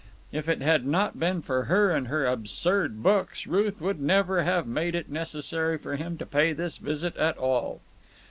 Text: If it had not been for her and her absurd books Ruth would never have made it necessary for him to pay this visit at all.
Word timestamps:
If 0.31 0.49
it 0.49 0.63
had 0.63 0.83
not 0.87 1.19
been 1.19 1.43
for 1.43 1.65
her 1.65 1.91
and 1.91 2.07
her 2.07 2.25
absurd 2.25 3.03
books 3.03 3.45
Ruth 3.45 3.79
would 3.79 4.01
never 4.01 4.41
have 4.41 4.65
made 4.65 4.95
it 4.95 5.11
necessary 5.11 5.77
for 5.77 5.95
him 5.95 6.17
to 6.17 6.25
pay 6.25 6.53
this 6.53 6.77
visit 6.79 7.15
at 7.17 7.37
all. 7.37 7.81